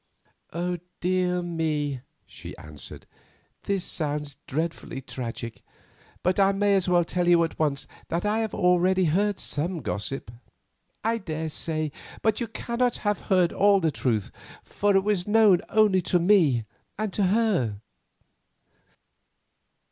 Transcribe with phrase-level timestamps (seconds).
[0.99, 3.05] "Dear me," she answered;
[3.65, 5.61] "this sounds dreadfully tragic.
[6.23, 9.79] But I may as well tell you at once that I have already heard some
[9.83, 10.31] gossip."
[11.03, 11.91] "I daresay;
[12.23, 14.31] but you cannot have heard all the truth,
[14.63, 16.65] for it was known only to me
[16.97, 17.79] and her."